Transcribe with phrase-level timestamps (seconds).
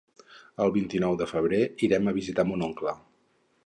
[0.65, 3.01] El vint-i-nou de febrer irem a visitar mon oncle.